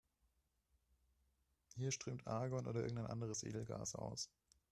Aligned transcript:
Hier 1.75 1.91
strömt 1.91 2.25
Argon 2.25 2.65
oder 2.65 2.81
irgendein 2.81 3.05
anderes 3.11 3.43
Edelgas 3.43 3.93
aus. 3.93 4.31